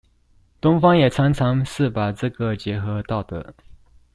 [0.59, 3.53] 東方也常常是把這個結合道德